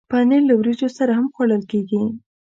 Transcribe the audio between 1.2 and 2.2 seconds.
خوړل کېږي.